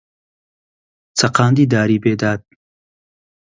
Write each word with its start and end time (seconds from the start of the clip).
چەقاندی 1.17 1.65
داری 1.73 1.97
بێداد 2.03 2.41